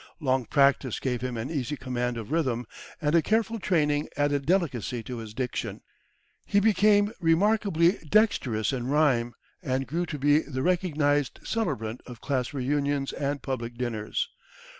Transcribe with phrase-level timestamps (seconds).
[0.19, 2.65] Long practice gave him an easy command of rhythm,
[2.99, 5.81] and a careful training added delicacy to his diction.
[6.43, 12.51] He became remarkably dexterous in rhyme, and grew to be the recognized celebrant of class
[12.51, 14.27] reunions and public dinners.